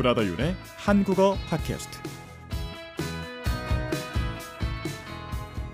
[0.00, 1.98] 브라더 윤의 한국어 팟캐스트.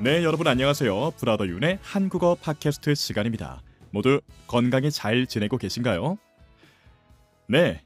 [0.01, 1.13] 네, 여러분 안녕하세요.
[1.13, 3.63] 브라더 윤의 한국어 팟캐스트 시간입니다.
[3.93, 6.19] 모두 건강히 잘 지내고 계신가요?
[7.47, 7.85] 네,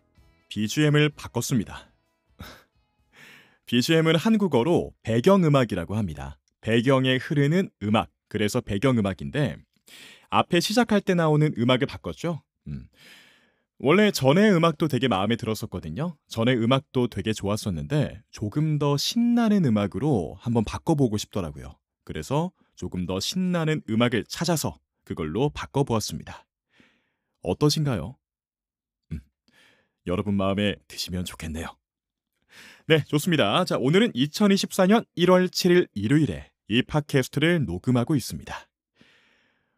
[0.48, 1.92] BGM을 바꿨습니다.
[3.66, 6.38] BGM은 한국어로 배경음악이라고 합니다.
[6.62, 9.58] 배경에 흐르는 음악, 그래서 배경음악인데
[10.30, 12.42] 앞에 시작할 때 나오는 음악을 바꿨죠.
[12.68, 12.88] 음.
[13.82, 16.14] 원래 전에 음악도 되게 마음에 들었었거든요.
[16.28, 21.78] 전에 음악도 되게 좋았었는데 조금 더 신나는 음악으로 한번 바꿔보고 싶더라고요.
[22.04, 26.46] 그래서 조금 더 신나는 음악을 찾아서 그걸로 바꿔보았습니다.
[27.40, 28.18] 어떠신가요?
[29.12, 29.20] 음,
[30.06, 31.66] 여러분 마음에 드시면 좋겠네요.
[32.86, 33.64] 네, 좋습니다.
[33.64, 38.54] 자, 오늘은 2024년 1월 7일 일요일에 이 팟캐스트를 녹음하고 있습니다.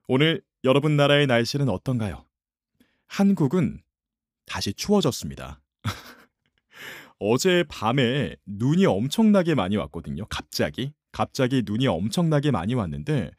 [0.09, 2.27] 오늘 여러분 나라의 날씨는 어떤가요?
[3.06, 3.80] 한국은
[4.47, 5.61] 다시 추워졌습니다.
[7.19, 10.27] 어제 밤에 눈이 엄청나게 많이 왔거든요.
[10.27, 10.93] 갑자기.
[11.12, 13.31] 갑자기 눈이 엄청나게 많이 왔는데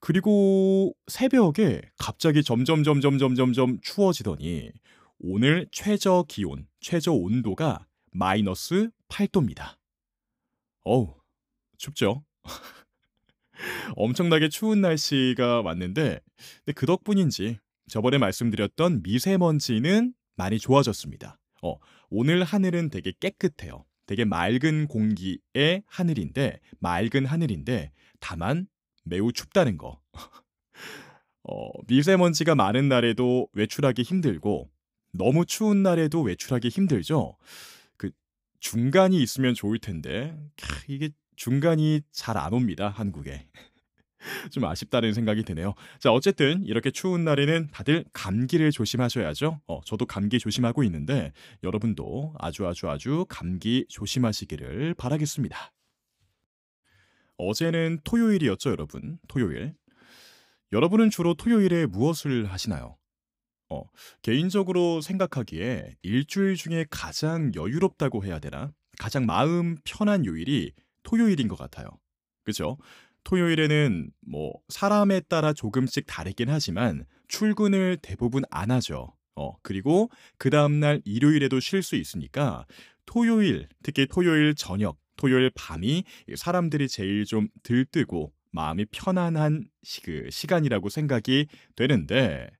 [0.00, 4.72] 그리고 새벽에 갑자기 점점 점점 점점 점 추워지더니
[5.20, 9.76] 오늘 최저 기온, 최저 온도가 마이너스 8도입니다.
[10.82, 11.14] 어우,
[11.78, 12.24] 춥죠?
[13.94, 16.20] 엄청나게 추운 날씨가 왔는데
[16.64, 21.38] 근데 그 덕분인지 저번에 말씀드렸던 미세먼지는 많이 좋아졌습니다.
[21.62, 21.76] 어,
[22.10, 23.84] 오늘 하늘은 되게 깨끗해요.
[24.06, 28.66] 되게 맑은 공기의 하늘인데 맑은 하늘인데 다만
[29.04, 30.00] 매우 춥다는 거.
[31.44, 34.70] 어, 미세먼지가 많은 날에도 외출하기 힘들고
[35.12, 37.36] 너무 추운 날에도 외출하기 힘들죠.
[37.96, 38.10] 그
[38.60, 40.36] 중간이 있으면 좋을 텐데
[40.88, 43.48] 이게 중간이 잘 안 옵니다 한국에.
[44.50, 45.74] 좀 아쉽다는 생각이 드네요.
[45.98, 49.60] 자, 어쨌든 이렇게 추운 날에는 다들 감기를 조심하셔야죠.
[49.66, 55.72] 어, 저도 감기 조심하고 있는데 여러분도 아주 아주 아주 감기 조심하시기를 바라겠습니다.
[57.38, 59.18] 어제는 토요일이었죠, 여러분.
[59.28, 59.74] 토요일.
[60.72, 62.96] 여러분은 주로 토요일에 무엇을 하시나요?
[63.68, 63.82] 어,
[64.22, 68.72] 개인적으로 생각하기에 일주일 중에 가장 여유롭다고 해야 되나?
[68.98, 70.72] 가장 마음 편한 요일이
[71.02, 71.88] 토요일인 것 같아요.
[72.44, 72.76] 그죠?
[73.24, 79.14] 토요일에는 뭐 사람에 따라 조금씩 다르긴 하지만 출근을 대부분 안 하죠.
[79.34, 82.66] 어, 그리고 그 다음날 일요일에도 쉴 수 있으니까
[83.06, 86.04] 토요일, 특히 토요일 저녁, 토요일 밤이
[86.36, 92.50] 사람들이 제일 좀 들뜨고 마음이 편안한 시, 그 시간이라고 생각이 되는데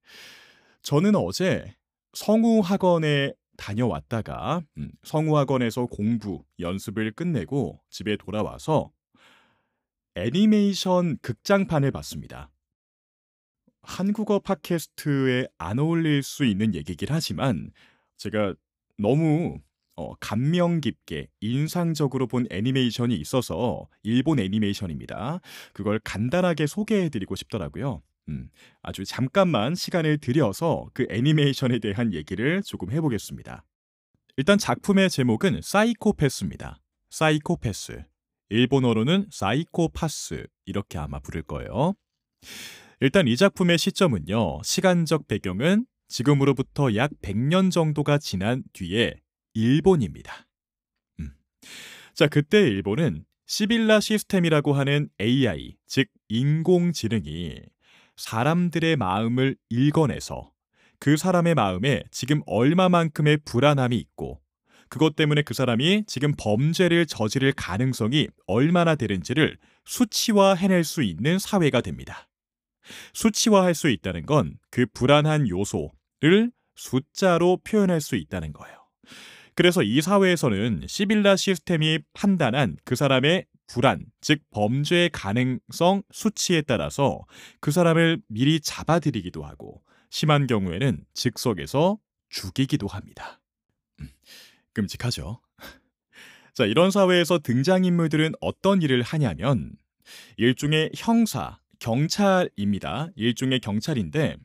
[0.83, 1.75] 저는 어제
[2.15, 8.91] 성우 학원에 다녀왔다가 음, 성우 학원에서 공부 연습을 끝내고 집에 돌아와서
[10.15, 12.50] 애니메이션 극장판을 봤습니다.
[13.83, 17.71] 한국어 팟캐스트에 안 어울릴 수 있는 얘기긴 하지만
[18.17, 18.55] 제가
[18.99, 19.59] 너무
[19.95, 25.41] 어, 감명 깊게 인상적으로 본 애니메이션이 있어서 일본 애니메이션입니다.
[25.73, 28.03] 그걸 간단하게 소개해드리고 싶더라고요.
[28.29, 28.49] 음,
[28.83, 33.65] 아주 잠깐만 시간을 들여서 그 애니메이션에 대한 얘기를 조금 해보겠습니다.
[34.37, 36.81] 일단 작품의 제목은 사이코패스입니다.
[37.11, 38.12] 사이코패스.
[38.53, 41.95] 일본어로는 사이코파스 이렇게 아마 부를 거예요.
[43.01, 44.63] 일단 이 작품의 시점은요.
[44.63, 49.15] 시간적 배경은 지금으로부터 약 100년 정도가 지난 뒤에
[49.55, 50.47] 일본입니다.
[51.21, 51.31] 음.
[52.12, 57.59] 자, 그때 일본은 시빌라 시스템이라고 하는 AI, 즉 인공지능이
[58.17, 60.53] 사람들의 마음을 읽어내서
[60.99, 64.42] 그 사람의 마음에 지금 얼마만큼의 불안함이 있고
[64.93, 71.81] 그것 때문에 그 사람이 지금 범죄를 저지를 가능성이 얼마나 되는지를 수치화 해낼 수 있는 사회가
[71.81, 72.29] 됩니다.
[73.15, 78.77] 수치화할 수 있다는 건 그 불안한 요소를 숫자로 표현할 수 있다는 거예요.
[79.55, 87.25] 그래서 이 사회에서는 시빌라 시스템이 판단한 그 사람의 불안, 즉 범죄의 가능성 수치에 따라서
[87.61, 91.99] 그 사람을 미리 잡아들이기도 하고 심한 경우에는 즉석에서
[92.29, 93.41] 죽이기도 합니다.
[94.73, 95.41] 음, 끔찍하죠.
[96.55, 99.73] 자, 이런 사회에서 등장인물들은 어떤 일을 하냐면
[100.37, 103.09] 일종의 형사, 경찰입니다.
[103.17, 104.37] 일종의 경찰인데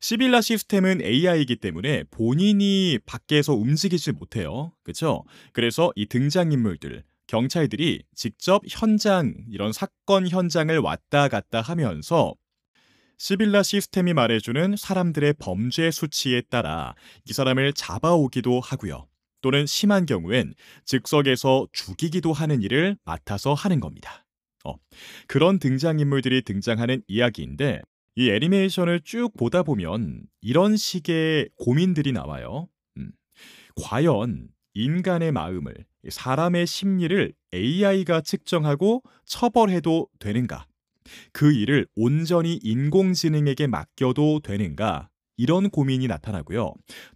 [0.00, 4.72] 시빌라 시스템은 AI이기 때문에 본인이 밖에서 움직이지 못해요.
[4.82, 5.24] 그렇죠?
[5.52, 12.34] 그래서 이 등장인물들, 경찰들이 직접 현장, 이런 사건 현장을 왔다 갔다 하면서
[13.18, 19.06] 시빌라 시스템이 말해주는 사람들의 범죄 수치에 따라 이 사람을 잡아오기도 하고요.
[19.42, 20.54] 또는 심한 경우엔
[20.84, 24.24] 즉석에서 죽이기도 하는 일을 맡아서 하는 겁니다.
[24.64, 24.76] 어,
[25.26, 27.82] 그런 등장인물들이 등장하는 이야기인데
[28.14, 32.68] 이 애니메이션을 쭉 보다 보면 이런 식의 고민들이 나와요.
[32.98, 33.12] 음,
[33.76, 35.74] 과연 인간의 마음을,
[36.08, 40.66] 사람의 심리를 AI가 측정하고 처벌해도 되는가?
[41.32, 45.08] 그 일을 온전히 인공지능에게 맡겨도 되는가?
[45.42, 46.74] 이런 고민이 나타나고요.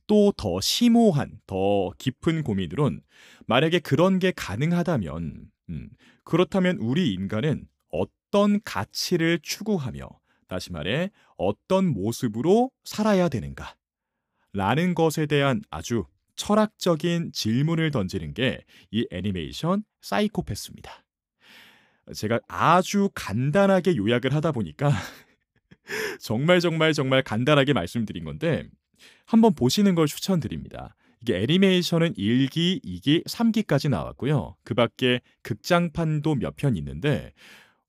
[0.08, 3.00] 또 더 심오한, 더 깊은 고민으론
[3.46, 5.88] 만약에 그런 게 가능하다면, 음,
[6.24, 10.08] 그렇다면 우리 인간은 어떤 가치를 추구하며,
[10.48, 13.76] 다시 말해, 어떤 모습으로 살아야 되는가?
[14.52, 16.04] 라는 것에 대한 아주
[16.36, 21.04] 철학적인 질문을 던지는 게 이 애니메이션 사이코패스입니다.
[22.14, 24.90] 제가 아주 간단하게 요약을 하다 보니까
[26.20, 28.64] 정말 정말 정말 간단하게 말씀드린 건데
[29.26, 30.94] 한번 보시는 걸 추천드립니다.
[31.22, 34.56] 이게 애니메이션은 1기, 2기, 3기까지 나왔고요.
[34.64, 37.32] 그 밖에 극장판도 몇 편 있는데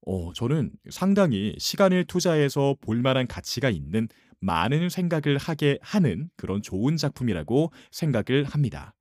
[0.05, 4.07] 어, 저는 상당히 시간을 투자해서 볼 만한 가치가 있는
[4.39, 8.95] 많은 생각을 하게 하는 그런 좋은 작품이라고 생각을 합니다.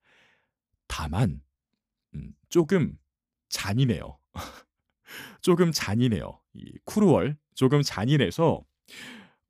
[0.88, 1.40] 다만
[2.14, 2.96] 음, 조금
[3.48, 4.19] 잔인해요.
[5.40, 6.40] 조금 잔인해요.
[6.54, 8.64] 이 쿠루얼 조금 잔인해서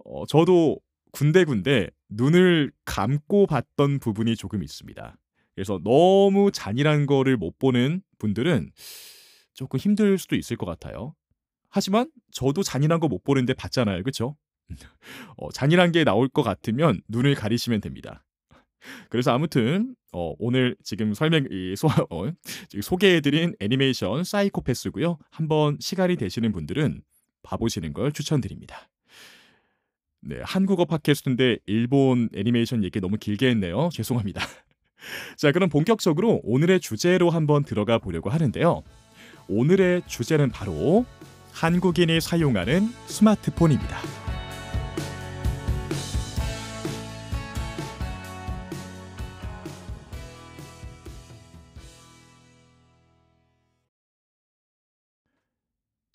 [0.04, 0.78] 어, 저도
[1.12, 5.16] 군데군데 눈을 감고 봤던 부분이 조금 있습니다.
[5.54, 8.70] 그래서 너무 잔인한 거를 못 보는 분들은
[9.54, 11.14] 조금 힘들 수도 있을 것 같아요.
[11.70, 14.02] 하지만 저도 잔인한 거 못 보는데 봤잖아요.
[14.02, 14.36] 그쵸?
[15.36, 18.24] 어, 잔인한 게 나올 것 같으면 눈을 가리시면 됩니다.
[19.08, 22.30] 그래서 아무튼 어, 오늘 지금 설명 이 소, 어,
[22.80, 25.18] 소개해드린 애니메이션 사이코패스고요.
[25.30, 27.02] 한번 시간이 되시는 분들은
[27.42, 28.88] 봐보시는 걸 추천드립니다.
[30.28, 33.90] 네, 한국어 팟캐스트인데 일본 애니메이션 얘기 너무 길게 했네요.
[33.94, 34.43] 죄송합니다.
[35.37, 38.82] 자, 그럼 본격적으로 오늘의 주제로 한번 들어가 보려고 하는데요.
[39.49, 41.06] 오늘의 주제는 바로
[41.52, 43.99] 한국인이 사용하는 스마트폰입니다.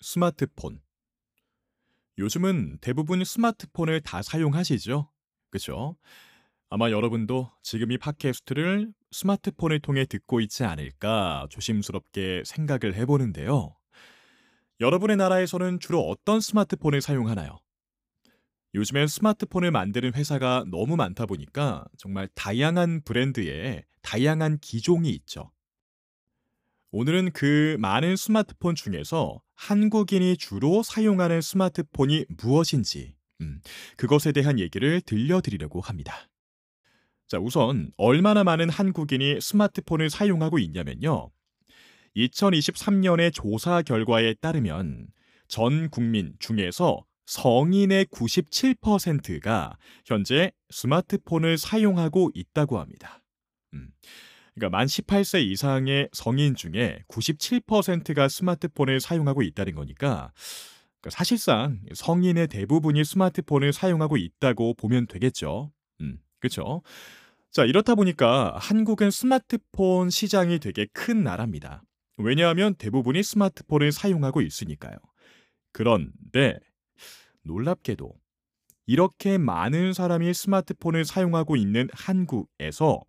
[0.02, 0.91] 스마트폰.
[2.18, 5.10] 요즘은 대부분 스마트폰을 다 사용하시죠?
[5.50, 5.96] 그죠?
[6.68, 13.74] 아마 여러분도 지금 이 팟캐스트를 스마트폰을 통해 듣고 있지 않을까 조심스럽게 생각을 해보는데요.
[14.80, 17.58] 여러분의 나라에서는 주로 어떤 스마트폰을 사용하나요?
[18.74, 25.52] 요즘엔 스마트폰을 만드는 회사가 너무 많다 보니까 정말 다양한 브랜드에 다양한 기종이 있죠.
[26.90, 33.60] 오늘은 그 많은 스마트폰 중에서 한국인이 주로 사용하는 스마트폰이 무엇인지, 음,
[33.96, 36.28] 그것에 대한 얘기를 들려드리려고 합니다.
[37.28, 41.30] 자, 우선 얼마나 많은 한국인이 스마트폰을 사용하고 있냐면요.
[42.16, 45.06] 2023년의 조사 결과에 따르면
[45.46, 53.22] 전 국민 중에서 성인의 97%가 현재 스마트폰을 사용하고 있다고 합니다.
[53.74, 53.90] 음,
[54.54, 60.32] 그러니까 만 18세 이상의 성인 중에 97%가 스마트폰을 사용하고 있다는 거니까
[61.00, 65.72] 그러니까 사실상 성인의 대부분이 스마트폰을 사용하고 있다고 보면 되겠죠.
[66.00, 66.82] 음, 그렇죠.
[67.50, 71.82] 자, 이렇다 보니까 한국은 스마트폰 시장이 되게 큰 나라입니다.
[72.16, 74.96] 왜냐하면 대부분이 스마트폰을 사용하고 있으니까요.
[75.72, 76.58] 그런데
[77.42, 78.14] 놀랍게도
[78.86, 83.00] 이렇게 많은 사람이 스마트폰을 사용하고 있는 한국에서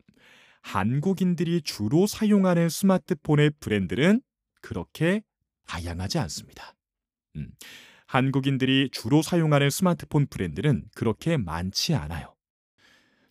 [0.63, 4.21] 한국인들이 주로 사용하는 스마트폰의 브랜드는
[4.61, 5.21] 그렇게
[5.67, 6.73] 다양하지 않습니다.
[7.35, 7.51] 음,
[8.07, 12.33] 한국인들이 주로 사용하는 스마트폰 브랜드는 그렇게 많지 않아요.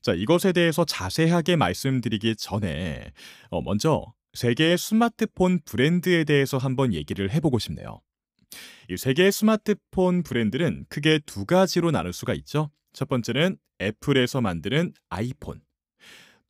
[0.02, 3.12] 자, 이것에 대해서 자세하게 말씀드리기 전에
[3.50, 8.00] 어, 먼저 세계의 스마트폰 브랜드에 대해서 한번 얘기를 해보고 싶네요.
[8.90, 12.70] 이 세계의 스마트폰 브랜드는 크게 두 가지로 나눌 수가 있죠.
[12.92, 15.62] 첫 번째는 애플에서 만드는 아이폰,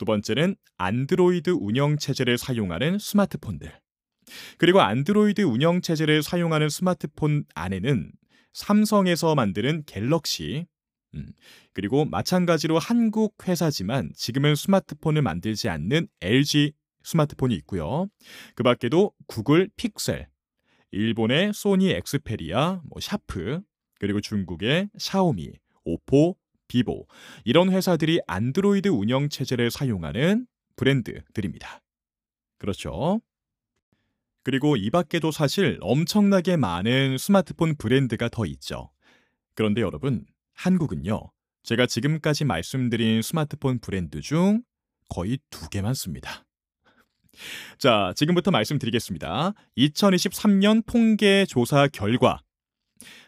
[0.03, 3.73] 두 번째는 안드로이드 운영 체제를 사용하는 스마트폰들.
[4.59, 8.11] 그리고 안드로이드 운영 체제를 사용하는 스마트폰 안에는
[8.53, 10.67] 삼성에서 만드는 갤럭시,
[11.15, 11.29] 음,
[11.73, 16.73] 그리고 마찬가지로 한국 회사지만 지금은 스마트폰을 만들지 않는 LG
[17.05, 18.09] 스마트폰이 있고요.
[18.57, 20.27] 그 밖에도 구글 픽셀,
[20.91, 23.61] 일본의 소니 엑스페리아, 뭐 샤프,
[24.01, 25.53] 그리고 중국의 샤오미,
[25.85, 26.37] 오포,
[26.73, 27.07] 비보
[27.45, 31.83] 이런 회사들이 안드로이드 운영 체제를 사용하는 브랜드들입니다.
[32.59, 33.21] 그렇죠.
[34.43, 38.91] 그리고 이 밖에도 사실 엄청나게 많은 스마트폰 브랜드가 더 있죠.
[39.55, 40.25] 그런데 여러분,
[40.55, 41.31] 한국은요.
[41.63, 44.63] 제가 지금까지 말씀드린 스마트폰 브랜드 중
[45.11, 46.45] 거의 두 개만 씁니다.
[47.79, 49.53] 자, 지금부터 말씀드리겠습니다.
[49.77, 52.41] 2023년 통계 조사 결과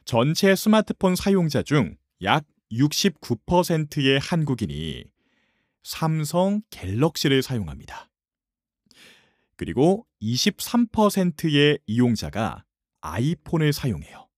[0.07, 2.45] 전체 스마트폰 사용자 중 약
[2.75, 5.05] 69%의 한국인이
[5.83, 8.11] 삼성 갤럭시를 사용합니다.
[9.57, 12.65] 그리고 23%의 이용자가
[13.01, 14.29] 아이폰을 사용해요.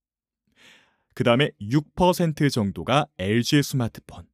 [1.14, 4.28] 그 다음에 6% 정도가 LG의 스마트폰,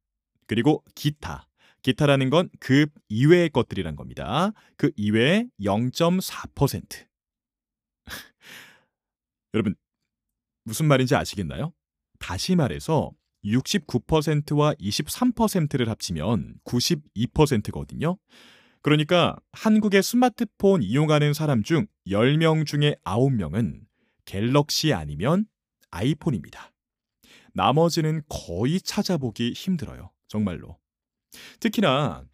[0.47, 1.47] 그리고 기타.
[1.81, 4.51] 기타라는 건 그 이외의 것들이란 겁니다.
[4.77, 7.07] 그 이외에 0.4%.
[9.53, 9.75] 여러분,
[10.63, 11.73] 무슨 말인지 아시겠나요?
[12.19, 13.11] 다시 말해서
[13.45, 18.17] 69%와 23%를 합치면 92%거든요.
[18.81, 23.81] 그러니까 한국의 스마트폰 이용하는 사람 중 10명 중에 9명은
[24.25, 25.45] 갤럭시 아니면
[25.91, 26.73] 아이폰입니다.
[27.53, 30.11] 나머지는 거의 찾아보기 힘들어요.
[30.27, 30.77] 정말로.
[31.59, 32.25] 특히나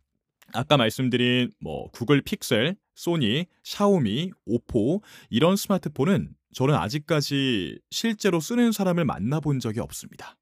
[0.54, 9.06] 아까 말씀드린 뭐 구글 픽셀, 소니, 샤오미, 오포 이런 스마트폰은 저는 아직까지 실제로 쓰는 사람을
[9.06, 10.38] 만나본 적이 없습니다.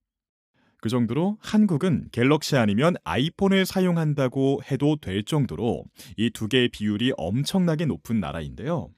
[0.79, 5.84] 그 정도로 한국은 갤럭시 아니면 아이폰을 사용한다고 해도 될 정도로
[6.17, 8.89] 이 두 개의 비율이 엄청나게 높은 나라인데요.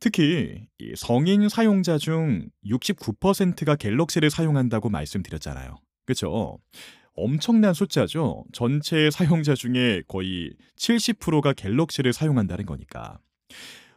[0.00, 0.66] 특히
[0.96, 5.76] 성인 사용자 중 69%가 갤럭시를 사용한다고 말씀드렸잖아요.
[6.06, 6.58] 그렇죠?
[7.14, 8.44] 엄청난 숫자죠.
[8.52, 13.18] 전체 사용자 중에 거의 70%가 갤럭시를 사용한다는 거니까.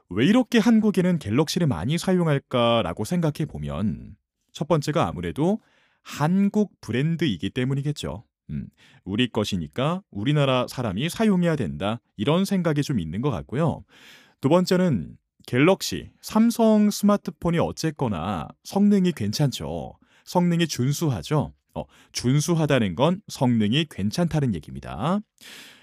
[0.10, 4.16] 왜 이렇게 한국인은 갤럭시를 많이 사용할까라고 생각해 보면
[4.52, 5.60] 첫 번째가 아무래도
[6.04, 8.24] 한국 브랜드이기 때문이겠죠.
[8.50, 8.68] 음,
[9.04, 12.00] 우리 것이니까 우리나라 사람이 사용해야 된다.
[12.18, 13.84] 이런 생각이 좀 있는 것 같고요.
[14.42, 15.18] 두 번째는
[15.48, 19.98] 갤럭시, 삼성 스마트폰이 어쨌거나 성능이 괜찮죠.
[20.26, 21.54] 성능이 준수하죠.
[21.76, 25.20] 어, 준수하다는 건 성능이 괜찮다는 얘기입니다.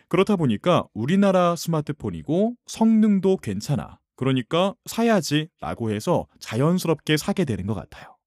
[0.08, 3.98] 그렇다 보니까 우리나라 스마트폰이고 성능도 괜찮아.
[4.16, 8.19] 그러니까 사야지 라고 해서 자연스럽게 사게 되는 것 같아요.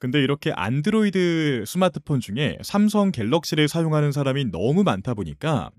[0.00, 0.10] 음.
[0.10, 5.70] 근데 이렇게 안드로이드 스마트폰 중에 삼성 갤럭시를 사용하는 사람이 너무 많다 보니까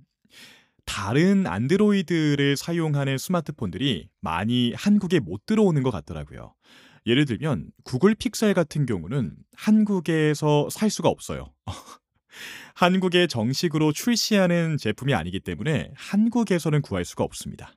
[0.86, 6.54] 다른 안드로이드를 사용하는 스마트폰들이 많이 한국에 못 들어오는 것 같더라고요.
[7.08, 11.52] 예를 들면 구글 픽셀 같은 경우는 한국에서 살 수가 없어요.
[12.76, 17.74] 한국에 정식으로 출시하는 제품이 아니기 때문에 한국에서는 구할 수가 없습니다.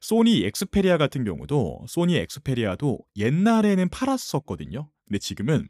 [0.00, 4.88] 소니 엑스페리아 같은 경우도 소니 엑스페리아도 옛날에는 팔았었거든요.
[5.06, 5.68] 근데 지금은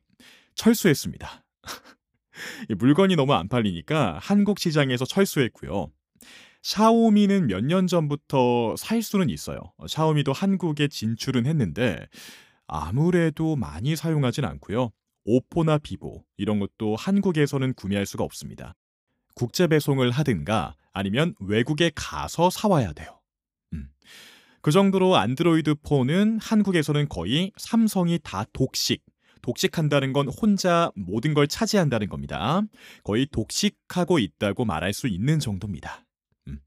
[0.54, 1.44] 철수했습니다.
[2.78, 5.90] 물건이 너무 안 팔리니까 한국 시장에서 철수했고요.
[6.62, 9.60] 샤오미는 몇 년 전부터 살 수는 있어요.
[9.86, 12.06] 샤오미도 한국에 진출은 했는데
[12.66, 14.90] 아무래도 많이 사용하진 않고요.
[15.24, 18.74] 오포나 비보 이런 것도 한국에서는 구매할 수가 없습니다.
[19.34, 23.20] 국제 배송을 하든가 아니면 외국에 가서 사와야 돼요.
[23.74, 23.88] 음.
[24.62, 29.04] 그 정도로 안드로이드 폰은 한국에서는 거의 삼성이 다 독식,
[29.46, 32.62] 독식한다는 건 혼자 모든 걸 차지한다는 겁니다.
[33.04, 36.04] 거의 독식하고 있다고 말할 수 있는 정도입니다.
[36.48, 36.58] 음.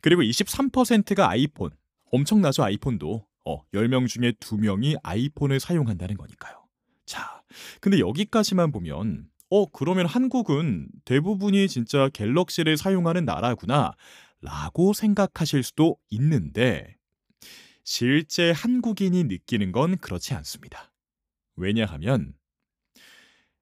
[0.00, 1.70] 그리고 23%가 아이폰.
[2.12, 3.26] 엄청나죠, 아이폰도.
[3.44, 6.64] 어, 10명 중에 2명이 아이폰을 사용한다는 거니까요.
[7.06, 7.42] 자,
[7.80, 13.94] 근데 여기까지만 보면 어, 그러면 한국은 대부분이 진짜 갤럭시를 사용하는 나라구나
[14.40, 16.96] 라고 생각하실 수도 있는데
[17.82, 20.91] 실제 한국인이 느끼는 건 그렇지 않습니다.
[21.56, 22.34] 왜냐하면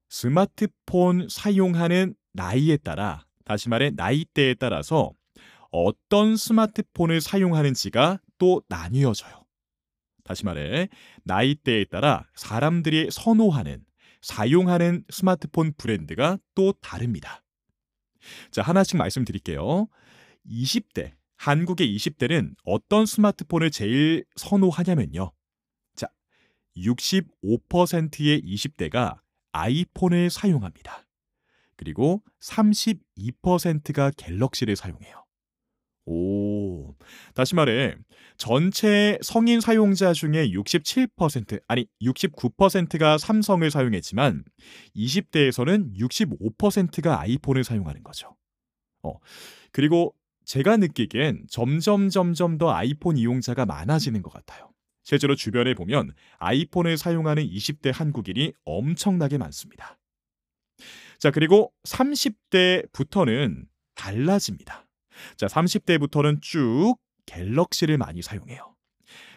[0.09, 5.13] 스마트폰 사용하는 나이에 따라 다시 말해 나이대에 따라서
[5.71, 9.45] 어떤 스마트폰을 사용하는지가 또 나뉘어져요.
[10.25, 10.89] 다시 말해
[11.25, 13.85] 나이대에 따라 사람들이 선호하는
[14.23, 17.43] 사용하는 스마트폰 브랜드가 또 다릅니다.
[18.51, 19.89] 자, 하나씩 말씀드릴게요.
[20.47, 25.33] 20대, 한국의 20대는 어떤 스마트폰을 제일 선호하냐면요.
[26.75, 29.19] 자, 65%의 20대가
[29.53, 31.07] 아이폰을 사용합니다.
[31.77, 35.25] 그리고 32%가 갤럭시를 사용해요.
[36.07, 36.95] 오.
[37.35, 37.95] 다시 말해
[38.37, 44.45] 전체 성인 사용자 중에 67% 아니 69%가 삼성을 사용했지만
[44.97, 48.37] 20대에서는 65%가 아이폰을 사용하는 거죠.
[49.03, 49.15] 어.
[49.73, 54.70] 그리고 제가 느끼기엔 점점 점점 더 아이폰 이용자가 많아지는 것 같아요.
[55.11, 59.99] 실제로 주변에 보면 아이폰을 사용하는 20대 한국인이 엄청나게 많습니다.
[61.19, 64.87] 자, 그리고 30대부터는 달라집니다.
[65.37, 66.95] 자, 30대부터는 쭉
[67.27, 68.77] 갤럭시를 많이 사용해요.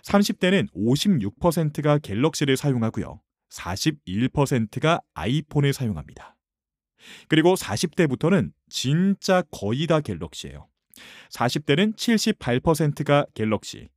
[0.04, 3.20] 30대는 56%가 갤럭시를 사용하고요.
[3.50, 6.36] 41%가 아이폰을 사용합니다.
[7.28, 10.68] 그리고 40대부터는 진짜 거의 다 갤럭시예요.
[11.32, 13.90] 40대는 78%가 갤럭시,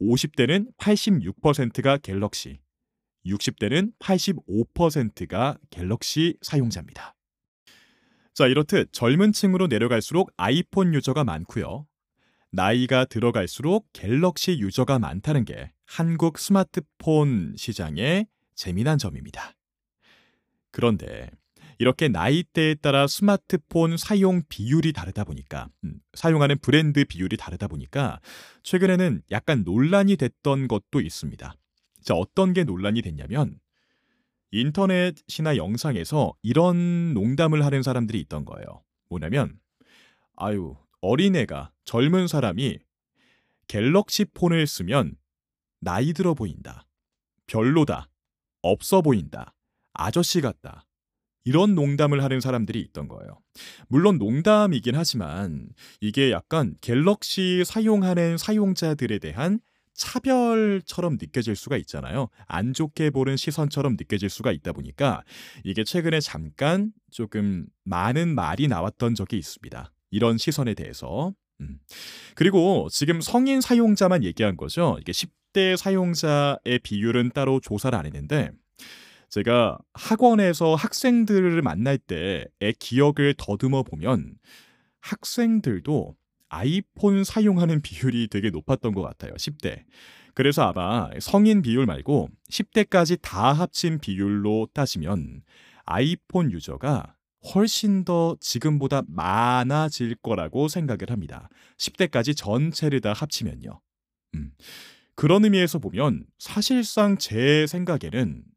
[0.00, 2.58] 50대는 86%가 갤럭시,
[3.26, 7.14] 60대는 85%가 갤럭시 사용자입니다.
[8.34, 11.86] 자, 이렇듯 젊은 층으로 내려갈수록 아이폰 유저가 많고요.
[12.50, 19.54] 나이가 들어갈수록 갤럭시 유저가 많다는 게 한국 스마트폰 시장의 재미난 점입니다.
[20.70, 21.30] 그런데
[21.84, 28.20] 이렇게 나이대에 따라 스마트폰 사용 비율이 다르다 보니까 음, 사용하는 브랜드 비율이 다르다 보니까
[28.62, 31.54] 최근에는 약간 논란이 됐던 것도 있습니다.
[32.00, 33.60] 자, 어떤 게 논란이 됐냐면
[34.50, 38.82] 인터넷이나 영상에서 이런 농담을 하는 사람들이 있던 거예요.
[39.10, 39.58] 뭐냐면
[40.36, 42.78] 아유, 어린애가 젊은 사람이
[43.68, 45.16] 갤럭시 폰을 쓰면
[45.80, 46.86] 나이 들어 보인다.
[47.46, 48.08] 별로다.
[48.62, 49.54] 없어 보인다.
[49.92, 50.86] 아저씨 같다.
[51.44, 53.38] 이런 농담을 하는 사람들이 있던 거예요.
[53.88, 55.68] 물론 농담이긴 하지만
[56.00, 59.60] 이게 약간 갤럭시 사용하는 사용자들에 대한
[59.94, 62.28] 차별처럼 느껴질 수가 있잖아요.
[62.46, 65.22] 안 좋게 보는 시선처럼 느껴질 수가 있다 보니까
[65.62, 69.92] 이게 최근에 잠깐 조금 많은 말이 나왔던 적이 있습니다.
[70.10, 71.32] 이런 시선에 대해서.
[71.60, 71.78] 음.
[72.34, 74.96] 그리고 지금 성인 사용자만 얘기한 거죠.
[75.00, 78.50] 이게 10대 사용자의 비율은 따로 조사를 안 했는데
[79.34, 84.36] 제가 학원에서 학생들을 만날 때의 기억을 더듬어 보면
[85.00, 86.14] 학생들도
[86.48, 89.32] 아이폰 사용하는 비율이 되게 높았던 것 같아요.
[89.34, 89.82] 10대.
[90.34, 95.42] 그래서 아마 성인 비율 말고 10대까지 다 합친 비율로 따지면
[95.84, 97.16] 아이폰 유저가
[97.54, 101.48] 훨씬 더 지금보다 많아질 거라고 생각을 합니다.
[101.78, 103.80] 10대까지 전체를 다 합치면요.
[104.36, 104.52] 음.
[105.16, 108.53] 그런 의미에서 보면 사실상 제 생각에는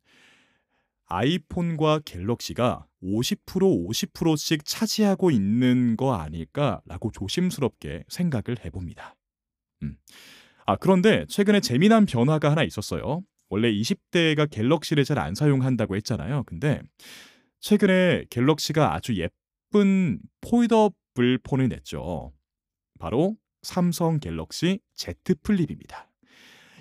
[1.08, 9.16] 아이폰과 갤럭시가 50% 50%씩 차지하고 있는 거 아닐까라고 조심스럽게 생각을 해봅니다.
[9.84, 9.98] 음.
[10.66, 13.22] 아 그런데 최근에 재미난 변화가 하나 있었어요.
[13.50, 16.44] 원래 20대가 갤럭시를 잘 안 사용한다고 했잖아요.
[16.44, 16.82] 근데
[17.62, 22.34] 최근에 갤럭시가 아주 예쁜 폴더블 폰을 냈죠.
[23.00, 26.07] 바로 삼성 갤럭시 Z 플립입니다.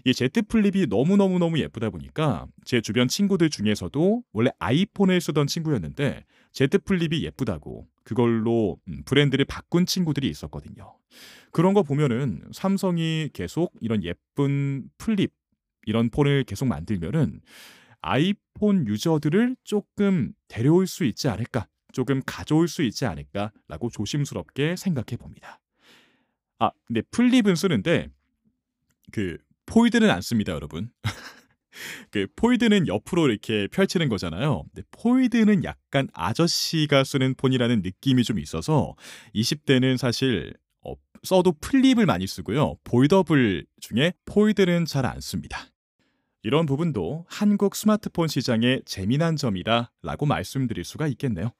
[0.07, 6.69] 이 Z 플립이 너무너무너무 예쁘다 보니까 제 주변 친구들 중에서도 원래 아이폰을 쓰던 친구였는데 Z
[6.85, 10.97] 플립이 예쁘다고 그걸로 음, 브랜드를 바꾼 친구들이 있었거든요.
[11.51, 15.33] 그런 거 보면은 삼성이 계속 이런 예쁜 플립
[15.87, 17.41] 이런 폰을 계속 만들면은
[18.01, 25.61] 아이폰 유저들을 조금 데려올 수 있지 않을까, 조금 가져올 수 있지 않을까라고 조심스럽게 생각해 봅니다.
[26.61, 28.07] 아, 근데 플립은 쓰는데
[29.11, 30.91] 그 폴드는 안 씁니다, 여러분.
[32.11, 34.65] 그 폴드는 옆으로 이렇게 펼치는 거잖아요.
[34.73, 38.95] 근데 폴드는 약간 아저씨가 쓰는 폰이라는 느낌이 좀 있어서
[39.35, 42.77] 20대는 사실 어, 써도 플립을 많이 쓰고요.
[42.85, 45.67] foldable 중에 폴드는 잘 안 씁니다.
[46.43, 51.51] 이런 부분도 한국 스마트폰 시장의 재미난 점이다 라고 말씀드릴 수가 있겠네요.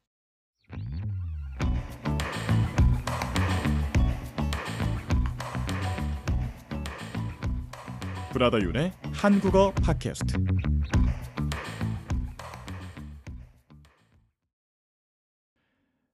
[8.37, 10.37] 브라더 윤의 한국어 팟캐스트.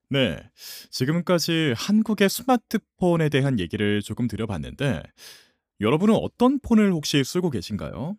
[0.08, 0.38] 네.
[0.90, 5.02] 지금까지 한국의 스마트폰에 대한 얘기를 조금 드려봤는데,
[5.80, 8.16] 여러분은 어떤 폰을 혹시 쓰고 계신가요?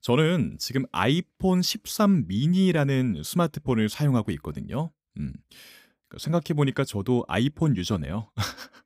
[0.00, 4.90] 저는 지금 아이폰 13 미니라는 스마트폰을 사용하고 있거든요.
[5.20, 5.32] 음.
[6.18, 8.32] 생각해보니까 저도 아이폰 유저네요.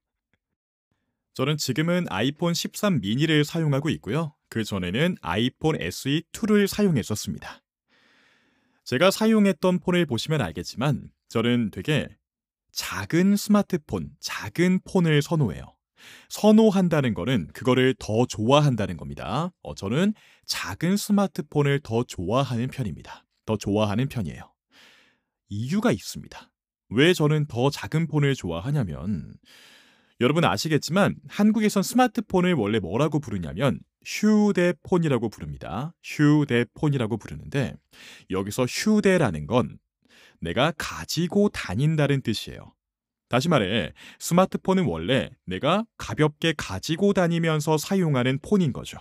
[1.40, 4.34] 저는 지금은 아이폰 13 미니를 사용하고 있고요.
[4.50, 7.62] 그 전에는 아이폰 SE2를 사용했었습니다.
[8.84, 12.14] 제가 사용했던 폰을 보시면 알겠지만 저는 되게
[12.72, 15.64] 작은 스마트폰, 작은 폰을 선호해요.
[16.28, 19.50] 선호한다는 거는 그거를 더 좋아한다는 겁니다.
[19.62, 20.12] 어, 저는
[20.44, 23.24] 작은 스마트폰을 더 좋아하는 편입니다.
[23.46, 24.52] 더 좋아하는 편이에요.
[25.48, 26.52] 이유가 있습니다.
[26.90, 29.38] 왜 저는 더 작은 폰을 좋아하냐면
[30.20, 35.94] 여러분 아시겠지만 한국에선 스마트폰을 원래 뭐라고 부르냐면 휴대폰이라고 부릅니다.
[36.02, 37.74] 휴대폰이라고 부르는데
[38.28, 39.78] 여기서 휴대라는 건
[40.40, 42.74] 내가 가지고 다닌다는 뜻이에요.
[43.30, 48.98] 다시 말해 스마트폰은 원래 내가 가볍게 가지고 다니면서 사용하는 폰인 거죠.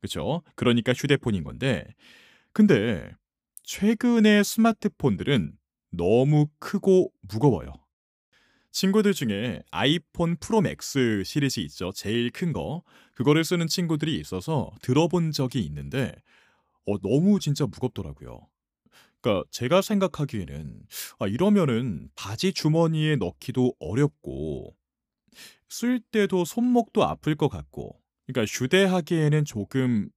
[0.00, 0.42] 그렇죠?
[0.56, 1.86] 그러니까 휴대폰인 건데
[2.52, 3.10] 근데
[3.62, 5.52] 최근의 스마트폰들은
[5.90, 7.83] 너무 크고 무거워요.
[8.74, 11.92] 친구들 중에 아이폰 프로 맥스 시리즈 있죠.
[11.92, 12.82] 제일 큰 거.
[13.14, 16.12] 그거를 쓰는 친구들이 있어서 들어본 적이 있는데
[16.84, 18.40] 어, 너무 진짜 무겁더라고요.
[19.20, 20.82] 그러니까 제가 생각하기에는
[21.20, 24.74] 아, 이러면은 바지 주머니에 넣기도 어렵고
[25.68, 30.08] 쓸 때도 손목도 아플 것 같고 그러니까 휴대하기에는 조금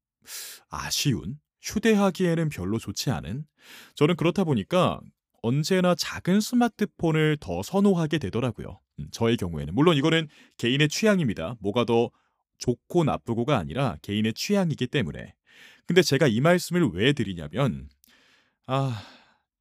[0.69, 3.45] 아쉬운 휴대하기에는 별로 좋지 않은
[3.93, 4.99] 저는 그렇다 보니까
[5.47, 8.79] 언제나 작은 스마트폰을 더 선호하게 되더라고요.
[8.99, 11.55] 음, 저의 경우에는 물론 이거는 개인의 취향입니다.
[11.59, 12.11] 뭐가 더
[12.57, 15.33] 좋고 나쁘고가 아니라 개인의 취향이기 때문에.
[15.85, 17.89] 근데 제가 이 말씀을 왜 드리냐면
[18.65, 19.01] 아,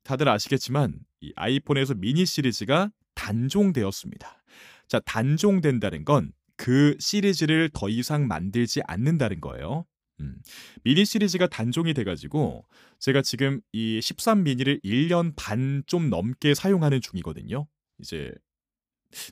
[0.03, 4.43] 다들 아시겠지만 이 아이폰에서 미니 시리즈가 단종되었습니다.
[4.89, 9.85] 자, 단종된다는 건 그 시리즈를 더 이상 만들지 않는다는 거예요.
[10.21, 10.41] 음,
[10.83, 12.65] 미니 시리즈가 단종이 돼가지고
[12.99, 17.67] 제가 지금 이 13 미니를 1년 반 좀 넘게 사용하는 중이거든요.
[18.01, 18.33] 이제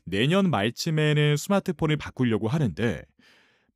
[0.05, 3.03] 내년 말쯤에는 스마트폰을 바꾸려고 하는데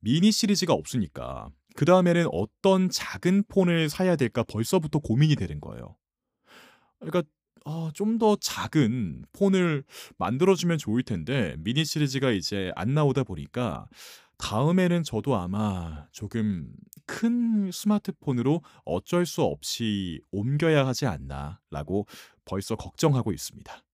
[0.00, 5.96] 미니 시리즈가 없으니까 그 다음에는 어떤 작은 폰을 사야 될까 벌써부터 고민이 되는 거예요.
[7.00, 7.22] 그러니까
[7.64, 9.84] 어, 좀더 작은 폰을
[10.16, 13.86] 만들어주면 좋을 텐데 미니 시리즈가 이제 안 나오다 보니까
[14.38, 16.72] 다음에는 저도 아마 조금
[17.06, 22.06] 큰 스마트폰으로 어쩔 수 없이 옮겨야 하지 않나라고
[22.44, 23.84] 벌써 걱정하고 있습니다.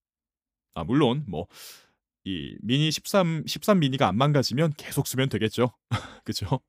[0.74, 1.46] 아 물론 뭐
[2.24, 5.74] 이 미니 13 13 미니가 안 망가지면 계속 쓰면 되겠죠.
[6.24, 6.60] 그죠?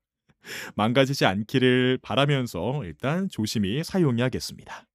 [0.74, 4.86] 망가지지 않기를 바라면서 일단 조심히 사용해야겠습니다.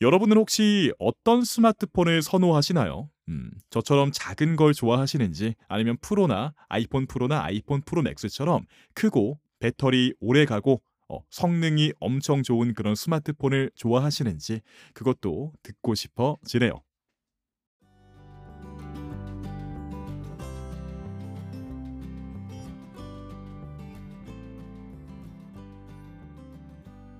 [0.00, 3.10] 여러분은 혹시 어떤 스마트폰을 선호하시나요?
[3.28, 10.44] 음, 저처럼 작은 걸 좋아하시는지 아니면 프로나 아이폰 프로나 아이폰 프로 맥스처럼 크고 배터리 오래
[10.44, 14.60] 가고 어, 성능이 엄청 좋은 그런 스마트폰을 좋아하시는지
[14.94, 16.82] 그것도 듣고 싶어지네요.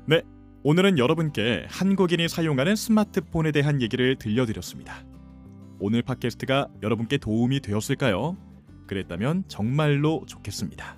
[0.07, 0.23] 네,
[0.67, 5.05] 오늘은 여러분께 한국인이 사용하는 스마트폰에 대한 얘기를 들려드렸습니다.
[5.79, 8.39] 오늘 팟캐스트가 여러분께 도움이 되었을까요?
[8.87, 10.97] 그랬다면 정말로 좋겠습니다.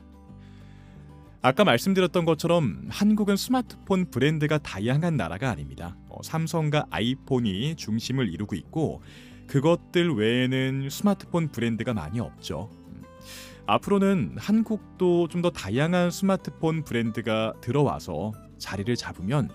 [1.43, 5.97] 아까 말씀드렸던 것처럼 한국은 스마트폰 브랜드가 다양한 나라가 아닙니다.
[6.11, 9.03] 어, 삼성과 아이폰이 중심을 이루고 있고
[9.49, 12.71] 그것들 외에는 스마트폰 브랜드가 많이 없죠.
[12.87, 13.03] 음,
[13.67, 19.51] 앞으로는 한국도 좀 더 다양한 스마트폰 브랜드가 들어와서 자리를 잡으면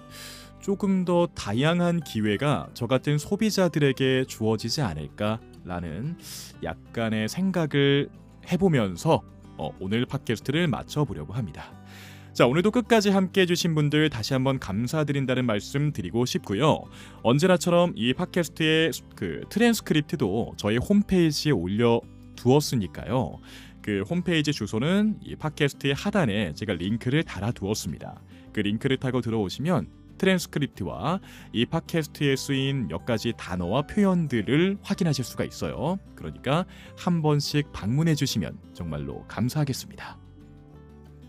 [0.61, 6.17] 조금 더 다양한 기회가 저 같은 소비자들에게 주어지지 않을까라는
[6.63, 8.09] 약간의 생각을
[8.51, 9.23] 해보면서
[9.57, 11.71] 어, 오늘 팟캐스트를 마쳐보려고 합니다.
[12.33, 16.83] 자, 오늘도 끝까지 함께 해주신 분들 다시 한번 감사드린다는 말씀 드리고 싶고요.
[17.23, 21.99] 언제나처럼 이 팟캐스트의 그 트랜스크립트도 저희 홈페이지에 올려
[22.37, 23.39] 두었으니까요.
[23.81, 28.21] 그 홈페이지 주소는 이 팟캐스트의 하단에 제가 링크를 달아 두었습니다.
[28.53, 29.87] 그 링크를 타고 들어오시면
[30.17, 31.19] 트랜스크립트와
[31.51, 35.97] 이 팟캐스트에 쓰인 몇 가지 단어와 표현들을 확인하실 수가 있어요.
[36.15, 36.65] 그러니까
[36.97, 40.19] 한 번씩 방문해 주시면 정말로 감사하겠습니다.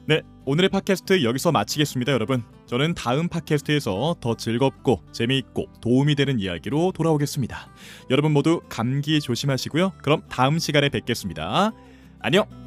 [0.04, 2.42] 네, 오늘의 팟캐스트 여기서 마치겠습니다, 여러분.
[2.66, 7.68] 저는 다음 팟캐스트에서 더 즐겁고 재미있고 도움이 되는 이야기로 돌아오겠습니다.
[8.10, 9.92] 여러분 모두 감기 조심하시고요.
[10.02, 11.72] 그럼 다음 시간에 뵙겠습니다.
[12.18, 12.61] 안녕.